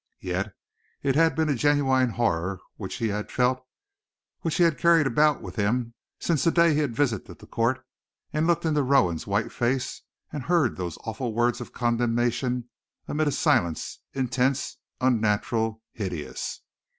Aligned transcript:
Yet 0.23 0.55
it 1.03 1.13
had 1.13 1.35
been 1.35 1.47
a 1.47 1.53
genuine 1.53 2.09
horror 2.09 2.59
which 2.75 2.95
he 2.95 3.09
had 3.09 3.31
felt, 3.31 3.63
which 4.39 4.55
he 4.55 4.63
had 4.63 4.79
carried 4.79 5.05
about 5.05 5.43
with 5.43 5.57
him 5.57 5.93
since 6.19 6.43
the 6.43 6.49
day 6.49 6.73
he 6.73 6.79
had 6.79 6.95
visited 6.95 7.37
the 7.37 7.45
court 7.45 7.85
and 8.33 8.47
looked 8.47 8.65
into 8.65 8.81
Rowan's 8.81 9.27
white 9.27 9.51
face, 9.51 10.01
and 10.33 10.41
heard 10.41 10.75
those 10.75 10.97
awful 11.05 11.35
words 11.35 11.61
of 11.61 11.71
condemnation 11.71 12.67
amid 13.07 13.27
a 13.27 13.31
silence 13.31 13.99
intense, 14.15 14.77
unnatural, 14.99 15.83
hideous. 15.93 16.61